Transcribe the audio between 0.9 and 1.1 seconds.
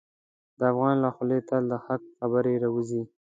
له